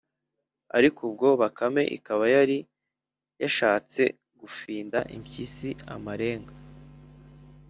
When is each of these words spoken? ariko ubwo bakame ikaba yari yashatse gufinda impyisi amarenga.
ariko 0.77 0.99
ubwo 1.09 1.27
bakame 1.41 1.83
ikaba 1.97 2.23
yari 2.35 2.57
yashatse 3.41 4.01
gufinda 4.39 4.97
impyisi 5.15 5.69
amarenga. 5.93 6.53